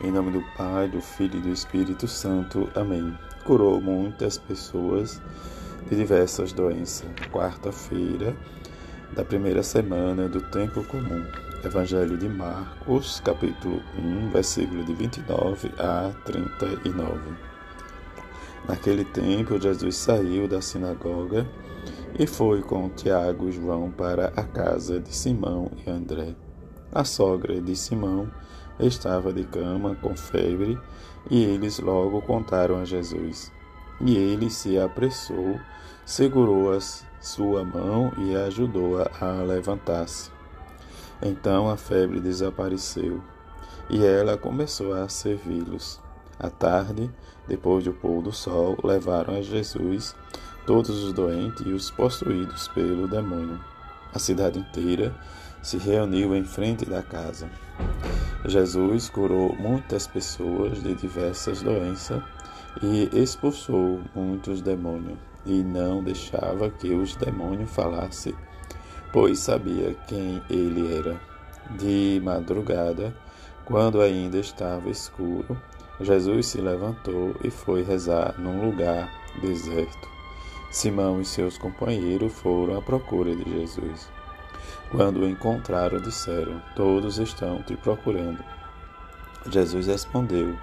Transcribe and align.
Em 0.00 0.12
nome 0.12 0.30
do 0.30 0.44
Pai, 0.56 0.86
do 0.86 1.00
Filho 1.00 1.40
e 1.40 1.42
do 1.42 1.48
Espírito 1.48 2.06
Santo. 2.06 2.70
Amém. 2.76 3.18
Curou 3.44 3.80
muitas 3.80 4.38
pessoas 4.38 5.20
de 5.90 5.96
diversas 5.96 6.52
doenças. 6.52 7.08
Quarta-feira 7.32 8.36
da 9.16 9.24
primeira 9.24 9.60
semana 9.60 10.28
do 10.28 10.40
tempo 10.40 10.84
comum. 10.84 11.26
Evangelho 11.64 12.16
de 12.16 12.28
Marcos, 12.28 13.18
capítulo 13.24 13.82
1, 13.98 14.30
versículo 14.30 14.84
de 14.84 14.94
29 14.94 15.72
a 15.80 16.12
39. 16.24 17.18
Naquele 18.68 19.04
tempo, 19.04 19.60
Jesus 19.60 19.96
saiu 19.96 20.46
da 20.46 20.62
sinagoga 20.62 21.44
e 22.16 22.24
foi 22.24 22.62
com 22.62 22.88
Tiago 22.88 23.48
e 23.48 23.52
João 23.52 23.90
para 23.90 24.28
a 24.36 24.44
casa 24.44 25.00
de 25.00 25.12
Simão 25.12 25.72
e 25.84 25.90
André. 25.90 26.36
A 26.92 27.02
sogra 27.02 27.60
de 27.60 27.74
Simão 27.74 28.30
estava 28.80 29.32
de 29.32 29.44
cama 29.44 29.96
com 29.96 30.16
febre 30.16 30.78
e 31.30 31.42
eles 31.42 31.78
logo 31.78 32.22
contaram 32.22 32.80
a 32.80 32.84
Jesus. 32.84 33.52
E 34.00 34.16
ele 34.16 34.48
se 34.50 34.78
apressou, 34.78 35.58
segurou 36.04 36.72
a 36.72 36.78
sua 37.20 37.64
mão 37.64 38.12
e 38.18 38.36
ajudou-a 38.36 39.10
a, 39.20 39.40
a 39.40 39.42
levantar-se. 39.42 40.30
Então 41.20 41.68
a 41.68 41.76
febre 41.76 42.20
desapareceu 42.20 43.20
e 43.90 44.04
ela 44.04 44.36
começou 44.36 44.94
a 44.94 45.08
servi-los. 45.08 46.00
À 46.38 46.48
tarde, 46.48 47.10
depois 47.48 47.82
do 47.82 47.92
pôr 47.92 48.22
do 48.22 48.32
sol, 48.32 48.78
levaram 48.84 49.34
a 49.34 49.42
Jesus 49.42 50.14
todos 50.64 51.02
os 51.02 51.12
doentes 51.12 51.66
e 51.66 51.70
os 51.70 51.90
possuídos 51.90 52.68
pelo 52.68 53.08
demônio. 53.08 53.58
A 54.14 54.18
cidade 54.18 54.58
inteira 54.58 55.14
se 55.62 55.78
reuniu 55.78 56.36
em 56.36 56.44
frente 56.44 56.84
da 56.84 57.02
casa. 57.02 57.50
Jesus 58.44 59.10
curou 59.10 59.54
muitas 59.58 60.06
pessoas 60.06 60.82
de 60.82 60.94
diversas 60.94 61.60
doenças 61.60 62.22
e 62.82 63.08
expulsou 63.12 64.00
muitos 64.14 64.60
demônios, 64.60 65.18
e 65.44 65.62
não 65.62 66.02
deixava 66.02 66.70
que 66.70 66.94
os 66.94 67.16
demônios 67.16 67.70
falassem, 67.70 68.34
pois 69.12 69.40
sabia 69.40 69.94
quem 70.06 70.40
ele 70.48 70.94
era. 70.96 71.20
De 71.76 72.20
madrugada, 72.24 73.14
quando 73.64 74.00
ainda 74.00 74.38
estava 74.38 74.88
escuro, 74.88 75.60
Jesus 76.00 76.46
se 76.46 76.60
levantou 76.60 77.34
e 77.44 77.50
foi 77.50 77.82
rezar 77.82 78.34
num 78.38 78.64
lugar 78.64 79.10
deserto. 79.42 80.08
Simão 80.70 81.20
e 81.20 81.24
seus 81.24 81.58
companheiros 81.58 82.32
foram 82.32 82.78
à 82.78 82.82
procura 82.82 83.34
de 83.34 83.44
Jesus. 83.50 84.17
Quando 84.90 85.20
o 85.20 85.28
encontraram, 85.28 86.00
disseram: 86.00 86.62
Todos 86.74 87.18
estão 87.18 87.62
te 87.62 87.76
procurando. 87.76 88.42
Jesus 89.50 89.86
respondeu: 89.86 90.56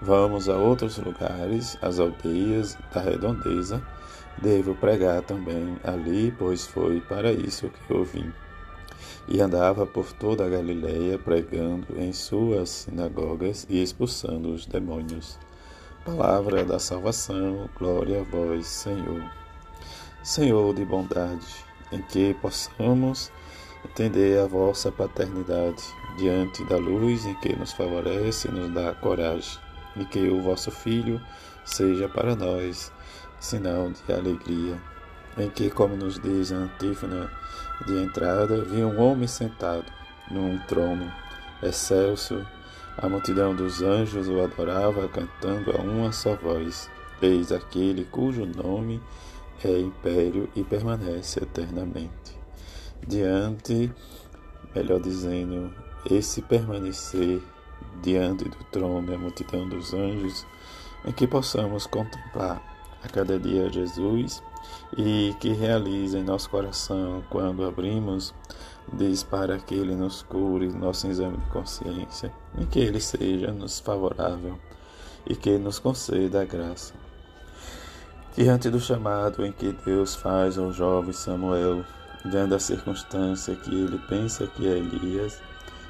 Vamos 0.00 0.48
a 0.48 0.56
outros 0.56 0.96
lugares, 0.98 1.76
às 1.82 1.98
aldeias 1.98 2.78
da 2.92 3.00
redondeza. 3.00 3.82
Devo 4.40 4.74
pregar 4.74 5.22
também 5.22 5.76
ali, 5.82 6.32
pois 6.38 6.66
foi 6.66 7.00
para 7.00 7.32
isso 7.32 7.68
que 7.68 7.92
eu 7.92 8.04
vim. 8.04 8.32
E 9.26 9.40
andava 9.40 9.84
por 9.84 10.12
toda 10.12 10.46
a 10.46 10.48
Galiléia, 10.48 11.18
pregando 11.18 11.86
em 11.98 12.12
suas 12.12 12.70
sinagogas 12.70 13.66
e 13.68 13.82
expulsando 13.82 14.54
os 14.54 14.64
demônios. 14.64 15.38
Palavra 16.04 16.64
da 16.64 16.78
salvação, 16.78 17.68
glória 17.76 18.20
a 18.20 18.24
vós, 18.24 18.66
Senhor. 18.66 19.22
Senhor 20.22 20.74
de 20.74 20.84
bondade, 20.84 21.46
em 21.92 22.00
que 22.00 22.32
possamos 22.34 23.30
entender 23.84 24.38
a 24.38 24.46
vossa 24.46 24.90
paternidade 24.90 25.82
diante 26.16 26.64
da 26.64 26.76
luz 26.76 27.24
em 27.26 27.34
que 27.36 27.54
nos 27.54 27.72
favorece 27.72 28.48
e 28.48 28.50
nos 28.50 28.72
dá 28.72 28.94
coragem, 28.94 29.58
e 29.96 30.04
que 30.04 30.28
o 30.28 30.42
vosso 30.42 30.70
Filho 30.70 31.20
seja 31.64 32.08
para 32.08 32.34
nós 32.34 32.92
sinal 33.40 33.90
de 33.90 34.12
alegria, 34.12 34.80
em 35.36 35.48
que, 35.48 35.70
como 35.70 35.96
nos 35.96 36.18
diz 36.18 36.52
a 36.52 36.56
antífona 36.56 37.30
de 37.86 38.02
entrada, 38.02 38.64
vi 38.64 38.82
um 38.82 39.00
homem 39.00 39.28
sentado 39.28 39.84
num 40.30 40.58
trono 40.66 41.10
excelso, 41.62 42.44
a 42.96 43.08
multidão 43.08 43.54
dos 43.54 43.80
anjos 43.80 44.28
o 44.28 44.42
adorava, 44.42 45.08
cantando 45.08 45.70
a 45.70 45.80
uma 45.80 46.10
só 46.10 46.34
voz: 46.34 46.90
Eis 47.22 47.52
aquele 47.52 48.04
cujo 48.04 48.44
nome 48.44 49.00
é 49.64 49.78
império 49.78 50.48
e 50.56 50.64
permanece 50.64 51.42
eternamente. 51.42 52.37
Diante, 53.06 53.92
melhor 54.74 55.00
dizendo, 55.00 55.72
esse 56.10 56.42
permanecer 56.42 57.42
diante 58.02 58.44
do 58.44 58.64
trono 58.70 59.10
e 59.10 59.14
a 59.14 59.18
multidão 59.18 59.68
dos 59.68 59.94
anjos, 59.94 60.46
em 61.04 61.12
que 61.12 61.26
possamos 61.26 61.86
contemplar 61.86 62.62
a 63.02 63.08
cada 63.08 63.38
dia 63.38 63.70
Jesus 63.70 64.42
e 64.96 65.34
que 65.40 65.52
realize 65.52 66.16
em 66.16 66.24
nosso 66.24 66.50
coração 66.50 67.22
quando 67.30 67.64
abrimos, 67.64 68.34
diz 68.92 69.22
para 69.22 69.58
que 69.58 69.74
Ele 69.74 69.94
nos 69.94 70.22
cure 70.22 70.68
nosso 70.68 71.06
exame 71.06 71.36
de 71.36 71.46
consciência 71.46 72.32
e 72.58 72.66
que 72.66 72.80
Ele 72.80 73.00
seja 73.00 73.52
nos 73.52 73.80
favorável 73.80 74.58
e 75.26 75.36
que 75.36 75.58
nos 75.58 75.78
conceda 75.78 76.42
a 76.42 76.44
graça. 76.44 76.94
Diante 78.36 78.70
do 78.70 78.80
chamado 78.80 79.44
em 79.44 79.52
que 79.52 79.72
Deus 79.84 80.14
faz 80.14 80.58
ao 80.58 80.72
jovem 80.72 81.12
Samuel, 81.12 81.84
diante 82.28 82.50
da 82.50 82.58
circunstância 82.58 83.54
que 83.56 83.74
ele 83.74 83.98
pensa 84.08 84.46
que 84.46 84.66
é 84.66 84.78
Elias, 84.78 85.40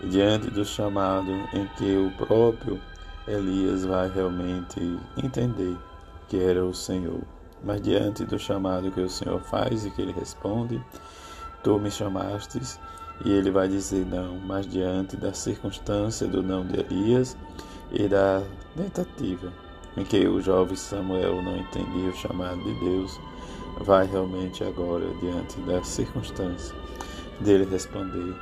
e 0.00 0.08
diante 0.08 0.50
do 0.50 0.64
chamado 0.64 1.30
em 1.52 1.66
que 1.76 1.96
o 1.96 2.10
próprio 2.16 2.80
Elias 3.28 3.84
vai 3.84 4.08
realmente 4.08 4.98
entender 5.16 5.76
que 6.28 6.38
era 6.38 6.64
o 6.64 6.74
Senhor. 6.74 7.20
Mas 7.62 7.82
diante 7.82 8.24
do 8.24 8.38
chamado 8.38 8.90
que 8.90 9.00
o 9.00 9.08
Senhor 9.08 9.40
faz 9.42 9.84
e 9.84 9.90
que 9.90 10.00
ele 10.00 10.12
responde, 10.12 10.82
tu 11.62 11.78
me 11.78 11.90
chamastes, 11.90 12.80
e 13.24 13.30
ele 13.30 13.50
vai 13.50 13.68
dizer 13.68 14.06
não, 14.06 14.38
mas 14.38 14.66
diante 14.66 15.16
da 15.16 15.34
circunstância 15.34 16.26
do 16.26 16.42
não 16.42 16.66
de 16.66 16.80
Elias 16.80 17.36
e 17.92 18.08
da 18.08 18.42
tentativa 18.74 19.52
em 19.96 20.04
que 20.04 20.26
o 20.26 20.40
jovem 20.40 20.76
Samuel 20.76 21.42
não 21.42 21.56
entendia 21.56 22.10
o 22.10 22.16
chamado 22.16 22.62
de 22.62 22.74
Deus, 22.80 23.20
vai 23.80 24.06
realmente 24.06 24.62
agora 24.64 25.06
diante 25.20 25.60
da 25.60 25.82
circunstância 25.82 26.74
dele 27.40 27.66
responder: 27.70 28.34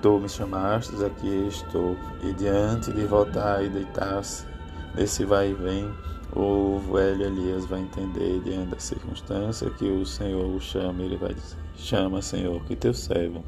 Tu 0.00 0.18
me 0.18 0.28
chamastes, 0.28 1.02
aqui 1.02 1.46
estou. 1.48 1.96
E 2.22 2.32
diante 2.32 2.92
de 2.92 3.04
voltar 3.04 3.64
e 3.64 3.68
deitar-se 3.68 4.46
nesse 4.94 5.24
vai 5.24 5.50
e 5.50 5.54
vem, 5.54 5.92
o 6.34 6.78
velho 6.92 7.24
Elias 7.24 7.66
vai 7.66 7.80
entender 7.80 8.40
diante 8.40 8.70
da 8.70 8.78
circunstância 8.78 9.68
que 9.70 9.84
o 9.84 10.06
Senhor 10.06 10.44
o 10.44 10.60
chama, 10.60 11.02
ele 11.02 11.16
vai 11.16 11.34
dizer: 11.34 11.56
Chama, 11.76 12.22
Senhor, 12.22 12.62
que 12.64 12.76
teu 12.76 12.94
servo 12.94 13.44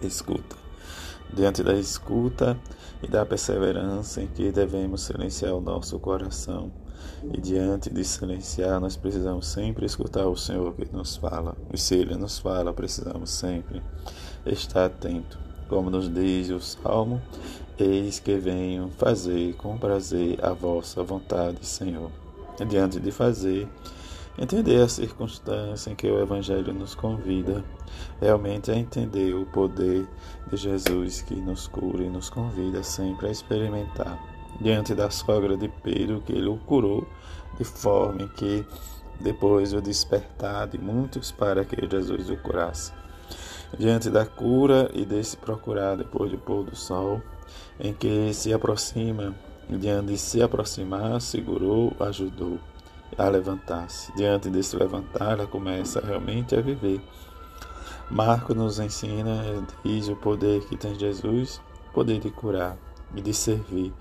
escuta. 0.00 0.56
Diante 1.32 1.62
da 1.62 1.74
escuta 1.74 2.58
e 3.02 3.08
da 3.08 3.24
perseverança 3.24 4.22
em 4.22 4.26
que 4.26 4.52
devemos 4.52 5.02
silenciar 5.02 5.54
o 5.54 5.60
nosso 5.60 5.98
coração, 5.98 6.70
e 7.32 7.40
diante 7.40 7.90
de 7.90 8.04
silenciar, 8.04 8.80
nós 8.80 8.96
precisamos 8.96 9.46
sempre 9.46 9.86
escutar 9.86 10.26
o 10.26 10.36
Senhor 10.36 10.74
que 10.74 10.92
nos 10.92 11.16
fala. 11.16 11.56
E 11.72 11.78
se 11.78 11.94
Ele 11.94 12.16
nos 12.16 12.38
fala, 12.38 12.72
precisamos 12.72 13.30
sempre 13.30 13.82
estar 14.46 14.86
atento 14.86 15.38
como 15.72 15.88
nos 15.88 16.12
diz 16.12 16.50
o 16.50 16.60
Salmo, 16.60 17.18
eis 17.78 18.20
que 18.20 18.36
venho 18.36 18.90
fazer 18.98 19.54
com 19.54 19.78
prazer 19.78 20.38
a 20.44 20.52
vossa 20.52 21.02
vontade, 21.02 21.64
Senhor. 21.64 22.10
E 22.60 22.64
diante 22.66 23.00
de 23.00 23.10
fazer, 23.10 23.66
entender 24.38 24.82
a 24.82 24.88
circunstância 24.88 25.90
em 25.90 25.94
que 25.94 26.10
o 26.10 26.20
Evangelho 26.20 26.72
nos 26.72 26.94
convida, 26.94 27.64
realmente 28.20 28.70
a 28.70 28.76
entender 28.76 29.34
o 29.34 29.46
poder 29.46 30.06
de 30.50 30.56
Jesus 30.56 31.22
que 31.22 31.34
nos 31.34 31.66
cura 31.66 32.02
e 32.02 32.08
nos 32.08 32.30
convida 32.30 32.82
sempre 32.82 33.28
a 33.28 33.30
experimentar. 33.30 34.18
Diante 34.60 34.94
da 34.94 35.10
sogra 35.10 35.56
de 35.56 35.68
Pedro, 35.68 36.20
que 36.20 36.32
ele 36.32 36.48
o 36.48 36.56
curou, 36.58 37.06
de 37.58 37.64
forma 37.64 38.28
que 38.28 38.64
depois 39.20 39.72
o 39.72 39.80
despertar 39.80 40.66
de 40.68 40.78
muitos 40.78 41.30
para 41.32 41.64
que 41.64 41.76
Jesus 41.88 42.30
o 42.30 42.36
curasse 42.36 42.92
diante 43.78 44.10
da 44.10 44.26
cura 44.26 44.90
e 44.92 45.04
desse 45.04 45.36
procurar 45.36 45.96
depois 45.96 46.30
do 46.30 46.38
pôr 46.38 46.64
do 46.64 46.76
sol, 46.76 47.22
em 47.80 47.92
que 47.92 48.32
se 48.34 48.52
aproxima, 48.52 49.34
diante 49.68 50.08
de 50.08 50.18
se 50.18 50.42
aproximar, 50.42 51.20
segurou, 51.20 51.92
ajudou 52.00 52.58
a 53.22 53.28
levantar-se. 53.28 54.12
Diante 54.16 54.50
desse 54.50 54.76
levantar, 54.76 55.32
ela 55.32 55.46
começa 55.46 56.00
realmente 56.00 56.54
a 56.56 56.60
viver. 56.60 57.00
Marco 58.10 58.54
nos 58.54 58.78
ensina, 58.78 59.64
diz 59.84 60.08
o 60.08 60.16
poder 60.16 60.64
que 60.66 60.76
tem 60.76 60.98
Jesus, 60.98 61.60
poder 61.94 62.20
de 62.20 62.30
curar 62.30 62.76
e 63.14 63.20
de 63.20 63.32
servir. 63.32 63.92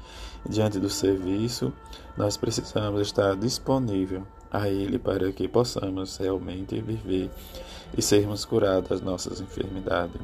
Diante 0.48 0.80
do 0.80 0.90
serviço, 0.90 1.72
nós 2.18 2.36
precisamos 2.36 3.00
estar 3.02 3.36
disponível 3.36 4.26
a 4.52 4.68
Ele 4.68 4.98
para 4.98 5.32
que 5.32 5.48
possamos 5.48 6.18
realmente 6.18 6.82
viver 6.82 7.30
e 7.96 8.02
sermos 8.02 8.44
curados 8.44 8.90
das 8.90 9.02
nossas 9.02 9.40
enfermidades. 9.40 10.20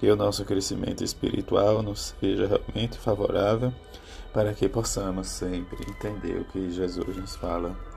Que 0.00 0.10
o 0.10 0.16
nosso 0.16 0.44
crescimento 0.44 1.04
espiritual 1.04 1.80
nos 1.80 2.12
seja 2.18 2.46
realmente 2.48 2.98
favorável 2.98 3.72
para 4.32 4.52
que 4.52 4.68
possamos 4.68 5.28
sempre 5.28 5.78
entender 5.88 6.40
o 6.40 6.44
que 6.44 6.70
Jesus 6.72 7.16
nos 7.16 7.36
fala. 7.36 7.91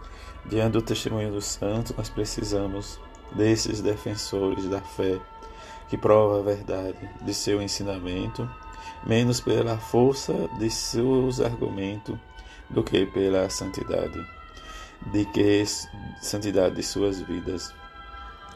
Diante 0.48 0.74
do 0.74 0.82
testemunho 0.82 1.32
dos 1.32 1.46
santos, 1.46 1.96
nós 1.98 2.08
precisamos 2.08 3.00
desses 3.32 3.82
defensores 3.82 4.70
da 4.70 4.80
fé 4.80 5.20
que 5.90 5.98
prova 5.98 6.40
a 6.40 6.44
verdade 6.44 7.10
de 7.22 7.34
seu 7.34 7.60
ensinamento, 7.62 8.48
menos 9.04 9.40
pela 9.40 9.78
força 9.78 10.34
de 10.60 10.70
seus 10.70 11.42
argumentos 11.42 12.16
do 12.70 12.84
que 12.84 13.08
pela 13.08 13.50
santidade, 13.50 14.24
de 15.08 15.26
que 15.26 15.64
santidade 16.22 16.76
de 16.76 16.84
suas 16.84 17.20
vidas. 17.22 17.74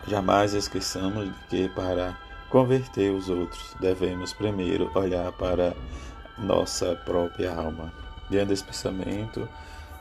Jamais 0.08 0.54
esqueçamos 0.54 1.26
de 1.26 1.34
que 1.50 1.70
para 1.70 2.16
converter 2.52 3.12
os 3.12 3.30
outros 3.30 3.76
devemos 3.80 4.32
primeiro 4.32 4.92
olhar 4.94 5.32
para 5.32 5.76
nossa 6.38 6.96
própria 6.98 7.52
alma. 7.52 7.92
Diante 8.30 8.50
desse 8.50 8.64
pensamento 8.64 9.50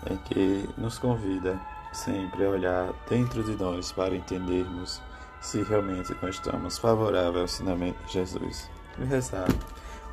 é 0.07 0.17
que 0.17 0.69
nos 0.77 0.99
convida 0.99 1.59
sempre 1.93 2.47
olhar 2.47 2.93
dentro 3.09 3.43
de 3.43 3.57
nós 3.57 3.93
para 3.93 4.15
entendermos 4.15 5.01
se 5.41 5.63
realmente 5.63 6.15
nós 6.21 6.35
estamos 6.35 6.79
favoráveis 6.79 7.37
ao 7.37 7.45
ensinamento 7.45 8.03
de 8.05 8.13
Jesus. 8.13 8.71
E 8.99 9.05
rezar, 9.05 9.49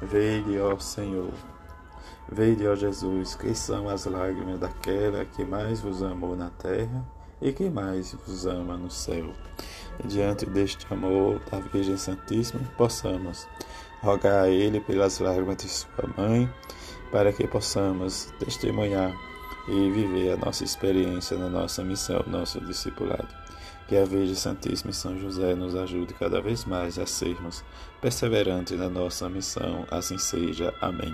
veide, 0.01 0.59
ó 0.59 0.77
Senhor, 0.77 1.31
veide, 2.31 2.67
ó 2.67 2.75
Jesus, 2.75 3.35
que 3.35 3.53
são 3.55 3.89
as 3.89 4.05
lágrimas 4.05 4.59
daquela 4.59 5.25
que 5.25 5.43
mais 5.43 5.81
vos 5.81 6.03
amou 6.03 6.35
na 6.35 6.49
terra 6.51 7.05
e 7.41 7.51
que 7.51 7.69
mais 7.69 8.13
vos 8.13 8.45
ama 8.45 8.77
no 8.77 8.89
céu. 8.89 9.31
E 10.03 10.07
diante 10.07 10.45
deste 10.45 10.85
amor 10.93 11.39
da 11.51 11.59
Virgem 11.59 11.97
Santíssima, 11.97 12.61
possamos 12.77 13.47
rogar 14.01 14.43
a 14.43 14.49
Ele 14.49 14.79
pelas 14.79 15.19
lágrimas 15.19 15.57
de 15.57 15.69
Sua 15.69 16.09
Mãe, 16.17 16.49
para 17.11 17.31
que 17.31 17.47
possamos 17.47 18.33
testemunhar 18.39 19.13
e 19.67 19.91
viver 19.91 20.31
a 20.31 20.37
nossa 20.37 20.63
experiência 20.63 21.37
na 21.37 21.49
nossa 21.49 21.83
missão, 21.83 22.23
nosso 22.27 22.59
discipulado. 22.61 23.27
Que 23.87 23.97
a 23.97 24.05
Virgem 24.05 24.35
Santíssima 24.35 24.91
e 24.91 24.93
São 24.93 25.17
José 25.19 25.53
nos 25.53 25.75
ajude 25.75 26.13
cada 26.15 26.41
vez 26.41 26.65
mais 26.65 26.97
a 26.97 27.05
sermos 27.05 27.63
perseverantes 28.01 28.77
na 28.77 28.89
nossa 28.89 29.29
missão. 29.29 29.85
Assim 29.91 30.17
seja. 30.17 30.73
Amém. 30.81 31.13